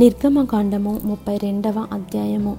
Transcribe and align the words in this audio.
నిర్గమకాండము 0.00 1.00
ముప్పై 1.04 1.36
రెండవ 1.36 1.86
అధ్యాయము. 1.92 2.56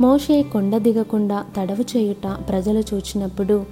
మోషే 0.00 0.42
కొండ 0.42 0.76
దిగకుండా 0.76 1.44
తడవు 1.56 1.82
చేయుట 1.82 2.36
ప్రజలు 2.48 2.82
చూచినప్పుడు 2.94 3.64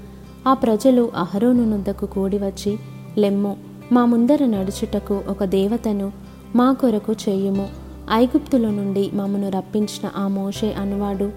ఆ 0.46 0.54
ప్రజలు 0.54 1.10
అహరోను 1.16 1.64
నొద్దకు 1.70 2.06
కూడి 2.06 2.38
వచ్చి 2.38 2.78
లెమ్ము 3.18 3.56
మా 3.92 4.04
ముందర 4.04 4.46
నడుచుటకు 4.46 5.20
ఒక 5.28 5.44
దేవతను 5.44 6.12
మా 6.56 6.72
కొరకు 6.72 7.12
చేయుము. 7.12 7.68
ఐగుప్తుల 8.12 8.70
నుండి 8.70 9.10
మమ్మను 9.14 9.48
రప్పించిన 9.48 10.10
ఆ 10.16 10.28
మోషే 10.28 10.72
అనువాడు 10.72 11.30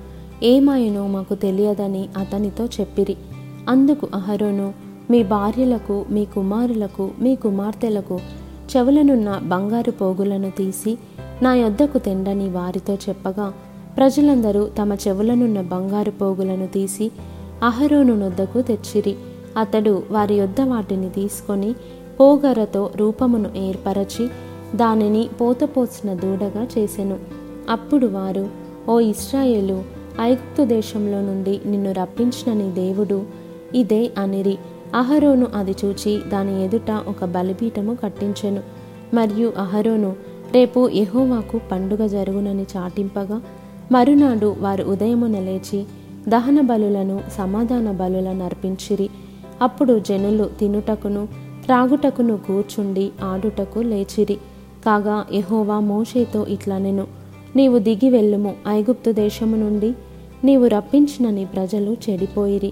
ఏమాయనో 0.43 1.07
మాకు 1.07 1.36
తెలియదని 1.36 2.09
అతనితో 2.18 2.66
చెప్పిరి. 2.66 3.18
అందుకు 3.70 4.07
అహరోను 4.14 4.73
మీ 5.11 5.23
భార్యలకు 5.23 6.05
మీ 6.09 6.25
కుమారులకు 6.25 7.11
మీ 7.20 7.36
కుమార్తెలకు 7.36 8.20
చెవులనున్న 8.75 9.41
బంగారు 9.43 9.91
పోగులను 9.91 10.50
తీసి 10.50 10.98
నా 11.41 11.55
యొద్దకు 11.55 11.97
తెండని 11.97 12.49
వారితో 12.49 12.93
చెప్పగా 12.93 13.54
ప్రజలందరూ 13.97 14.69
తమ 14.82 14.93
చెవులనున్న 14.93 15.61
బంగారు 15.61 16.11
పోగులను 16.11 16.68
తీసి 16.68 17.11
అహరోను 17.64 18.15
నొద్దకు 18.15 18.61
తెచ్చిరి. 18.61 19.15
అతడు 19.57 20.04
వారి 20.11 20.36
యొద్ద 20.36 20.61
వాటిని 20.61 21.09
తీసుకొని 21.09 21.75
పోగరతో 22.19 22.91
రూపమును 22.95 23.50
ఏర్పరచి 23.57 24.29
దానిని 24.75 25.29
పోతపోసిన 25.41 26.14
దూడగా 26.14 26.67
చేసెను. 26.78 27.17
అప్పుడు 27.69 28.07
వారు 28.07 28.50
ఓ 28.89 29.00
ఇస్రాయేలు 29.00 29.83
ఐగుప్తు 30.21 30.64
దేశంలో 30.64 31.21
నుండి 31.21 31.61
నిన్ను 31.65 31.92
రప్పించిన 31.92 32.53
నీ 32.53 32.72
దేవుడు 32.72 33.23
ఇదే 33.75 34.11
అనిరి. 34.17 34.58
అహరోను 34.95 35.47
అది 35.56 35.75
చూచి 35.86 36.22
దాని 36.28 36.66
ఎదుట 36.66 36.92
ఒక 36.92 37.25
బలిపీఠము 37.25 37.97
కట్టించెను. 38.03 38.61
మరియు 39.14 39.53
అహరోను 39.58 40.28
రేపు 40.53 40.89
యహోవాకు 40.89 41.59
పండుగ 41.71 42.05
జరుగునని 42.08 42.66
చాటింపగా 42.77 43.41
మరునాడు 43.91 44.55
వారు 44.59 44.83
ఉదయమున 44.83 45.39
లేచి 45.39 45.86
దహన 46.28 46.61
బలులను 46.61 47.22
సమాధాన 47.38 47.91
బలులను 47.91 48.45
అర్పించిరి. 48.45 49.09
అప్పుడు 49.61 50.00
జనులు 50.00 50.50
తినుటకును 50.59 51.28
త్రాగుటకును 51.64 52.38
కూర్చుండి 52.38 53.11
ఆడుటకు 53.23 53.80
లేచిరి. 53.80 54.38
కాగా 54.86 55.25
యహోవా 55.33 55.80
మోషేతో 55.80 56.45
ఇట్లనెను 56.45 57.08
నీవు 57.56 57.80
దిగి 57.80 58.09
వెళ్ళుము 58.09 58.53
ఐగుప్తు 58.67 59.11
దేశము 59.11 59.56
నుండి 59.56 59.94
నీవు 60.44 60.67
రప్పించిన 60.67 61.30
నీ 61.30 61.45
ప్రజలు 61.45 61.97
చెడిపోయిరి. 62.09 62.72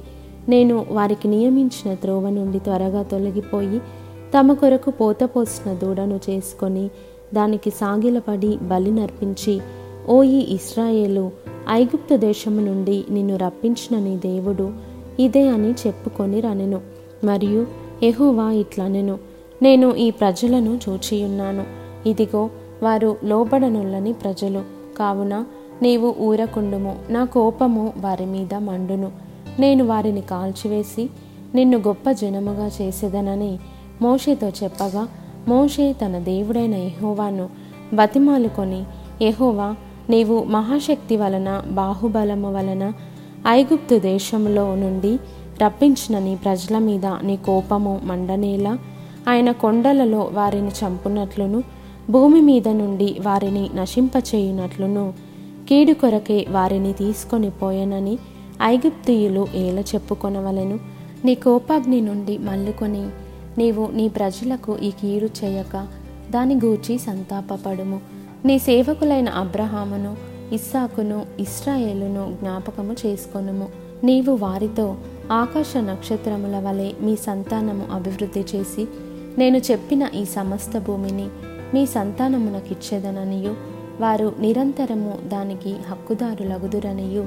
నేను 0.50 0.86
వారికి 0.92 1.28
నియమించిన 1.28 1.94
త్రోవ 1.94 2.30
నుండి 2.30 2.60
త్వరగా 2.60 3.04
తొలగిపోయి 3.04 3.82
తమ 4.40 4.54
కొరకు 4.54 4.92
పోత 4.92 5.18
పోసిన 5.24 5.74
దూడను 5.74 6.20
చేసుకొని 6.30 6.90
దానికి 7.34 7.70
సాగిలపడి 7.70 8.58
బలి 8.62 8.92
నర్పించి 8.92 9.62
ఓ 10.10 10.24
ఈ 10.24 10.54
ఇస్రాయేలు 10.56 11.32
ఐగుప్తు 11.70 12.16
దేశము 12.16 12.62
నుండి 12.62 13.06
నిన్ను 13.10 13.36
రప్పించిన 13.36 14.00
నీ 14.00 14.16
దేవుడు 14.16 14.72
ఇదే 15.20 15.48
అని 15.48 15.72
చెప్పుకొని 15.72 16.40
రనెను. 16.40 16.82
మరియు 17.24 17.68
ఎహోవా 18.04 18.52
ఇట్లనెను 18.52 19.20
నేను 19.62 19.96
ఈ 19.96 20.12
ప్రజలను 20.12 20.80
చూచియున్నాను. 20.90 21.66
ఇదిగో 22.10 22.50
వారు 22.84 23.18
లోబడనుల్లని 23.24 24.14
ప్రజలు. 24.14 24.64
కావున 24.98 25.46
నీవు 25.82 26.16
ఊరకుండుము 26.20 26.96
నా 27.10 27.26
కోపము 27.26 27.94
వారి 27.98 28.26
మీద 28.26 28.54
మండును. 28.54 29.12
నేను 29.60 29.86
వారిని 29.86 30.22
కాల్చివేసి 30.22 31.10
నిన్ను 31.56 31.78
గొప్ప 31.78 32.12
జనముగా 32.12 32.72
చేసేదనని 32.82 33.60
మోషేతో 34.02 34.50
చెప్పగా 34.50 35.08
మోషే 35.48 35.94
తన 35.94 36.18
దేవుడైన 36.18 36.74
ఎహోవాను 36.74 37.50
బతిమాలుకొని 37.94 38.84
ఎహోవా 39.22 39.76
నీవు 40.10 40.44
మహాశక్తి 40.44 41.18
వలన 41.18 41.62
బాహుబలము 41.72 42.54
వలన 42.54 42.94
ఐగుప్తు 43.48 44.00
దేశంలో 44.00 44.76
నుండి 44.76 45.20
రప్పించిన 45.64 46.20
నీ 46.20 46.36
ప్రజల 46.36 46.78
మీద 46.78 47.06
నీ 47.24 47.38
కోపము 47.38 48.02
మండనేలా 48.04 48.78
ఆయన 49.28 49.52
కొండలలో 49.52 50.30
వారిని 50.34 50.70
చంపునట్లును 50.70 51.64
భూమి 52.10 52.42
మీద 52.42 52.68
నుండి 52.68 53.18
వారిని 53.26 53.70
నశింపచేయునట్లును 53.76 55.14
కీడు 55.70 55.94
కొరకే 55.94 56.46
వారిని 56.50 56.94
తీసుకొని 56.94 57.50
పోయనని 57.50 58.18
ఐగుప్తియులు 58.64 59.48
ఏల 59.56 59.80
చెప్పుకొనవలెను. 59.80 60.80
నీ 61.26 61.36
కోపాగ్ని 61.36 62.02
నుండి 62.02 62.38
మల్లుకొని 62.38 63.04
నీవు 63.58 63.90
నీ 63.94 64.08
ప్రజలకు 64.08 64.78
ఈ 64.78 64.92
కీడు 64.92 65.26
చేయక 65.26 65.88
దాని 66.30 66.56
గూర్చి 66.56 66.98
సంతాపపడుము. 66.98 68.02
నీ 68.46 68.60
సేవకులైన 68.60 69.30
అబ్రహామును 69.30 70.16
ఇస్సాకును 70.54 71.26
ఇస్రాయేలును 71.40 72.38
జ్ఞాపకము 72.42 72.96
చేసుకొనుము. 73.06 73.68
నీవు 74.04 74.36
వారితో 74.36 74.96
ఆకాశ 75.32 75.78
నక్షత్రముల 75.78 76.60
వలె 76.60 76.92
మీ 77.02 77.16
సంతానము 77.16 77.88
అభివృద్ధి 77.92 78.40
చేసి 78.40 78.88
నేను 79.38 79.58
చెప్పిన 79.58 80.10
ఈ 80.16 80.26
సమస్త 80.26 80.78
భూమిని 80.78 81.28
మీ 81.74 81.86
సంతానమునకిచ్చేదననియు. 81.86 83.56
వారు 84.02 84.36
నిరంతరము 84.40 85.18
దానికి 85.28 85.76
హక్కుదారులగుదురనియు. 85.88 87.22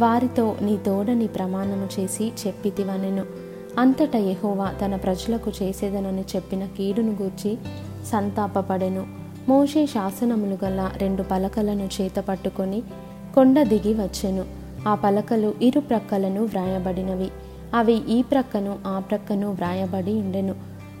వారితో 0.00 0.56
నీ 0.62 0.78
తోడని 0.86 1.26
ప్రమాణము 1.26 1.88
చేసి 2.00 2.32
చెప్పితివనెను. 2.46 3.45
అంతటా 3.78 4.18
యహోవా 4.18 4.70
తన 4.70 4.96
ప్రజలకు 4.96 5.52
చేసేదనని 5.62 6.24
చెప్పిన 6.36 6.66
కీడును 6.66 7.16
గూర్చి 7.22 7.58
సంతాపపడెను. 8.06 9.06
మోషే 9.48 9.86
శాసనములు 9.86 10.58
గల 10.64 10.90
రెండు 10.96 11.22
పలకలను 11.22 11.88
చేత 12.00 12.16
పట్టుకొని 12.16 12.82
కొండ 13.34 13.62
దిగి 13.62 13.94
వచ్చెను. 13.94 14.44
ఆ 14.88 14.94
పలకలు 14.94 15.54
ఇరు 15.62 15.80
ప్రక్కలను 15.80 16.44
వ్రాయబడినవి. 16.44 17.30
అవి 17.74 17.94
ఈ 17.94 18.22
ప్రక్కను 18.22 18.78
ఆ 18.86 18.98
ప్రక్కను 18.98 19.50
వ్రాయబడి 19.50 20.12
ఉండెను. 20.12 20.54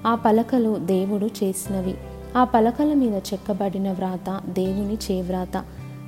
ఆ 0.06 0.14
పలకలు 0.14 0.76
దేవుడు 0.76 1.26
చేసినవి. 1.26 1.94
ఆ 2.36 2.44
పలకల 2.44 2.92
మీద 2.92 3.14
చెక్కబడిన 3.14 3.92
వ్రాత 3.92 4.40
దేవుని 4.48 4.94
చేవ్రాత. 4.94 5.64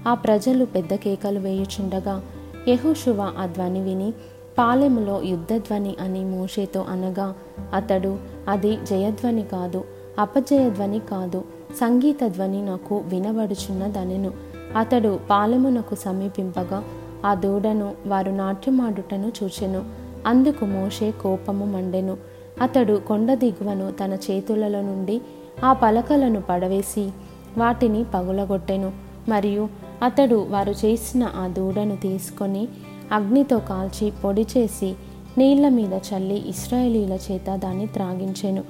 ఆ 0.09 0.15
ప్రజలు 0.15 0.65
పెద్ద 0.65 0.95
కేకలు 0.95 1.39
వేయుచుండగా 1.39 2.23
యెహోషువ 2.69 3.35
ఆ 3.39 3.47
ధ్వని 3.47 3.81
విని 3.81 4.13
పాలెములో 4.59 5.23
యుద్ధధ్వని 5.23 5.97
అని 6.01 6.25
మోషేతో 6.25 6.81
అనగా 6.81 7.35
అతడు 7.75 8.19
అది 8.49 8.79
జయధ్వని 8.85 9.43
కాదు 9.43 9.85
అపజయధ్వని 10.19 10.99
కాదు 10.99 11.45
సంగీత 11.81 12.27
ధ్వని 12.27 12.63
నాకు 12.63 12.97
వినబడుచున్నదనెను. 12.97 14.33
అతడు 14.77 15.21
పాలెమునకు 15.31 15.95
సమీపింపగా 15.95 16.85
ఆ 17.27 17.35
దూడను 17.35 17.95
వారు 18.07 18.31
నాట్యమాడుటను 18.31 19.33
చూచెను. 19.43 19.85
అందుకు 20.27 20.65
మోషే 20.65 21.11
కోపము 21.11 21.65
మండెను. 21.65 22.17
అతడు 22.61 23.03
కొండ 23.09 23.35
దిగువను 23.35 23.93
తన 23.93 24.13
చేతులలో 24.31 24.83
నుండి 24.83 25.21
ఆ 25.65 25.73
పలకలను 25.73 26.41
పడవేసి 26.41 27.11
వాటిని 27.59 28.05
పగులగొట్టెను. 28.15 28.93
మరియు 29.29 29.69
అతడు 30.03 30.47
వారు 30.51 30.71
చేసిన 30.71 31.29
ఆ 31.37 31.49
దూడను 31.49 31.97
తీసుకొని 31.97 32.69
అగ్నితో 33.13 33.59
కాల్చి 33.59 34.13
పొడి 34.25 34.47
చేసి 34.57 34.95
నీళ్ళ 35.39 35.69
మీద 35.69 35.93
చల్లి 35.93 36.49
ఇస్రాయేలీల 36.49 37.13
చేత 37.13 37.57
దాన్ని 37.57 37.87
త్రాగించెను. 37.87 38.65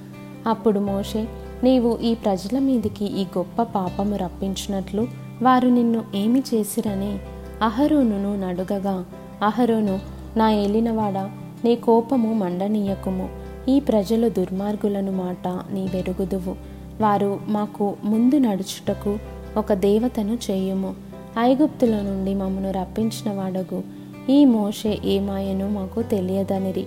అప్పుడు 0.46 0.80
మోషే 0.80 1.28
నీవు 1.64 1.98
ఈ 2.02 2.14
ప్రజల 2.14 2.58
మీదికి 2.58 3.04
ఈ 3.04 3.24
గొప్ప 3.38 3.62
పాపము 3.62 4.16
రప్పించినట్లు 4.16 5.06
వారు 5.42 5.68
నిన్ను 5.68 6.04
ఏమి 6.14 6.42
చేసిరని 6.54 7.18
అహరోనును 7.62 8.48
నడుగగా 8.48 9.04
అహరోను 9.42 10.00
నా 10.36 10.50
ఏలినవాడా 10.52 11.30
నీ 11.64 11.76
కోపము 11.76 12.32
మండనీయకుము. 12.32 13.28
ఈ 13.68 13.80
ప్రజలు 13.80 14.28
దుర్మార్గులను 14.28 15.12
మాట 15.12 15.48
నీ 15.48 15.90
వెరుగుదువు 15.94 16.56
వారు 17.00 17.40
మాకు 17.48 17.96
ముందు 18.04 18.36
నడుచుటకు 18.36 19.18
ఒక 19.56 19.72
దేవతను 19.72 20.38
చేయుము. 20.50 20.94
ఐగుప్తుల 21.38 21.94
నుండి 22.02 22.34
మమ్మను 22.34 22.70
రప్పించిన 22.70 23.34
వాడగు. 23.34 23.97
ఈ 24.30 24.44
మోషే 24.44 24.98
ఏమాయనో 25.04 25.68
మాకు 25.68 26.02
తెలియదనిరి. 26.02 26.86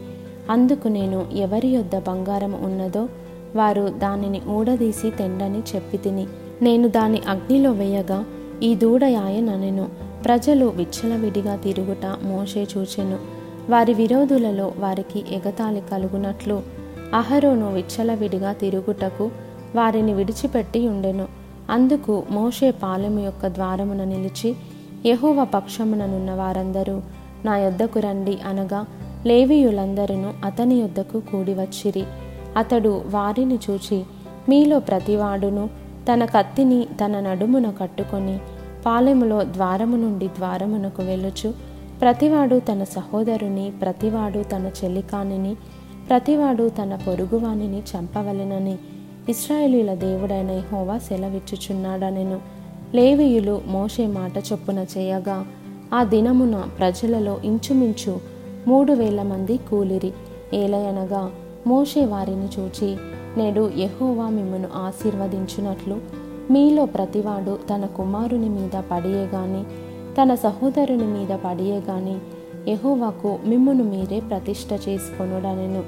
అందుకు 0.49 0.87
నేను 0.87 1.25
ఎవరి 1.33 1.67
యొద్ద 1.67 1.97
బంగారం 1.97 2.63
ఉన్నదో 2.63 3.09
వారు 3.55 3.93
దానిని 3.97 4.41
ఊడదీసి 4.47 5.09
తెండని 5.09 5.59
చెప్పి 5.75 5.97
తిని 5.97 6.27
నేను 6.61 6.87
దాని 6.87 7.21
అగ్నిలో 7.27 7.71
వేయగా 7.71 8.25
ఈ 8.63 8.75
దూడయాయననెను 8.75 9.89
ప్రజలు 10.25 10.65
విచ్చలవిడిగా 10.65 11.55
తిరుగుట 11.55 12.05
మోషే 12.23 12.67
చూచెను. 12.77 13.17
వారి 13.69 13.93
విరోధులలో 13.93 14.73
వారికి 14.77 15.23
ఎగతాళి 15.31 15.81
కలుగునట్లు 15.91 16.61
అహరోను 17.13 17.73
విచ్చలవిడిగా 17.73 18.53
తిరుగుటకు 18.53 19.31
వారిని 19.75 20.13
విడిచిపెట్టి 20.13 20.87
ఉండెను. 20.87 21.27
అందుకు 21.69 22.23
మోషే 22.31 22.71
పాలెము 22.71 23.19
యొక్క 23.19 23.47
ద్వారమున 23.47 24.03
నిలిచి 24.03 24.55
యహోవ 25.05 25.45
పక్షముననున్న 25.45 26.31
వారందరూ 26.31 27.01
నా 27.45 27.57
యొద్దకు 27.57 27.99
రండి 27.99 28.37
అనగా 28.45 28.85
లేవీయులందరూ 29.25 30.47
అతని 30.47 30.75
యొద్దకు 30.75 31.19
కూడివచ్చిరి 31.19 32.03
అతడు 32.57 33.01
వారిని 33.05 33.59
చూచి 33.69 34.03
మీలో 34.49 34.79
ప్రతివాడును 34.79 35.69
తన 36.13 36.25
కత్తిని 36.25 36.87
తన 37.05 37.19
నడుమున 37.19 37.69
కట్టుకొని 37.69 38.39
పాలెములో 38.85 39.43
ద్వారము 39.43 39.97
నుండి 39.97 40.27
ద్వారమునకు 40.27 41.01
వెళ్ళుచు 41.01 41.53
ప్రతివాడు 42.01 42.59
తన 42.59 42.83
సహోదరుని 42.83 43.71
ప్రతివాడు 43.81 44.43
తన 44.43 44.71
చెల్లికానిని 44.83 45.55
ప్రతివాడు 46.09 46.69
తన 46.69 46.99
పొరుగువానిని 47.07 47.79
చంపవలెనని 47.79 48.77
ఇస్రాయేలీల 49.29 49.93
దేవుడైన 49.93 50.61
హోవా 50.71 50.97
సెలవిచ్చుచున్నాడనెను. 50.97 52.39
లేవీయులు 52.95 53.61
మోషే 53.67 54.07
మాట 54.07 54.37
చొప్పున 54.37 54.85
చేయగా 54.97 55.45
ఆ 55.93 56.03
దినమున 56.03 56.69
ప్రజలలో 56.77 57.39
ఇంచుమించు 57.43 58.19
మూడు 58.67 58.93
వేల 58.93 59.21
మంది 59.21 59.57
కూలిరి. 59.57 60.13
ఏలయనగా 60.53 61.31
మోషే 61.67 62.05
వారిని 62.05 62.49
చూచి 62.59 62.97
నేడు 63.37 63.71
యహోవా 63.77 64.29
మిమ్మను 64.29 64.69
ఆశీర్వదించినట్లు. 64.75 65.99
మీలో 66.51 66.85
ప్రతివాడు 66.85 67.59
తన 67.69 67.85
కుమారుని 67.85 68.49
మీద 68.49 68.83
పడియే 68.91 69.25
గాని 69.25 69.63
తన 70.15 70.35
సహోదరుని 70.35 71.05
మీద 71.05 71.37
పడియే 71.45 71.79
గాని 71.79 72.17
యహోవాకు 72.71 73.39
మిమ్మును 73.45 73.83
మీరే 73.83 74.19
ప్రతిష్ట 74.19 74.89
చేసుకొనుడనెను. 74.89 75.83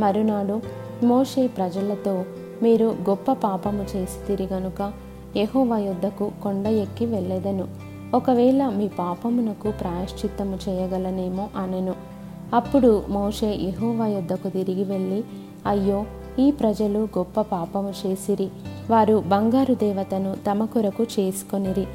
మరునాడు 0.00 0.60
మోషే 1.04 1.46
ప్రజలతో 1.46 2.24
మీరు 2.62 2.84
గొప్ప 2.84 3.32
పాపము 3.32 3.84
చేసి 3.96 4.26
తిరిగనుక 4.26 4.92
యహోవా 5.36 5.78
యొద్దకు 5.78 6.30
కొండ 6.42 6.66
ఎక్కి 6.66 7.06
వెళ్ళెదను. 7.06 7.85
ఒకవేళ 8.14 8.68
మీ 8.68 8.88
పాపమునకు 8.88 9.70
ప్రాయశ్చిత్తము 9.70 10.58
చేయగలనేమో 10.68 11.48
అనెను. 11.56 11.94
అప్పుడు 12.54 13.02
మోషే 13.08 13.54
యహోవా 13.54 14.06
యొద్దకు 14.06 14.48
తిరిగి 14.48 14.84
వెళ్ళి 14.84 15.24
అయ్యో 15.66 16.04
ఈ 16.38 16.50
ప్రజలు 16.50 17.08
గొప్ప 17.18 17.40
పాపము 17.40 17.92
చేసిరి. 18.06 18.48
వారు 18.90 19.22
బంగారు 19.26 19.74
దేవతను 19.74 20.36
తమ 20.50 20.64
కొరకు 20.64 21.02
చేసుకొనిరి. 21.02 21.86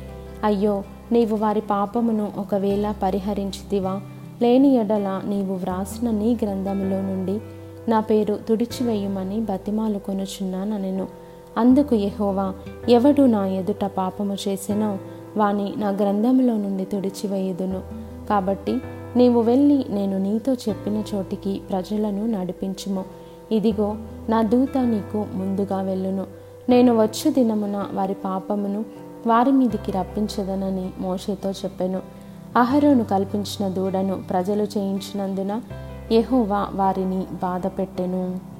అయ్యో 0.43 0.83
నీవు 1.11 1.35
వారి 1.35 1.61
పాపమును 1.61 2.31
ఒకవేళ 2.37 2.93
పరిహరించితివా? 3.03 4.01
లేని 4.41 4.75
ఎడల 4.75 5.21
నీవు 5.25 5.53
వ్రాసిన 5.53 6.11
నీ 6.11 6.37
గ్రంథములో 6.43 7.01
నుండి 7.01 7.39
నా 7.91 7.99
పేరు 7.99 8.39
తుడిచివేయమని 8.49 9.39
బతిమాలు 9.39 9.99
కొనుచున్నానెను 9.99 11.07
అందుకు 11.57 11.95
యహోవా 11.95 12.53
ఎవడు 12.89 13.21
నా 13.21 13.47
ఎదుట 13.47 13.85
పాపము 13.85 14.37
చేసినో 14.47 14.97
వాని 15.37 15.73
నా 15.77 15.89
గ్రంథంలో 15.89 16.57
నుండి 16.57 16.85
తుడిచివేయుదును. 16.85 17.81
కాబట్టి 18.29 18.81
నీవు 19.15 19.41
వెళ్ళి 19.41 19.85
నేను 19.89 20.17
నీతో 20.17 20.53
చెప్పిన 20.53 21.03
చోటికి 21.15 21.61
ప్రజలను 21.69 22.27
నడిపించుము. 22.27 23.05
ఇదిగో 23.51 23.95
నా 24.29 24.41
దూత 24.41 24.77
నీకు 24.77 25.25
ముందుగా 25.33 25.81
వెళ్ళును. 25.81 26.25
నేను 26.69 27.03
వచ్చు 27.03 27.31
దినమున 27.33 27.87
వారి 27.93 28.13
పాపమును 28.13 28.85
వారి 29.27 29.51
మీదికి 29.51 29.91
రప్పించదనని 29.91 30.89
మోషేతో 30.99 31.51
చెప్పెను. 31.51 32.01
అహరోను 32.57 33.03
కల్పించిన 33.03 33.67
దూడను 33.67 34.23
ప్రజలు 34.29 34.63
చేయించినందున 34.63 35.61
యహోవా 36.11 36.67
వారిని 36.73 37.25
బాధపెట్టెను. 37.41 38.50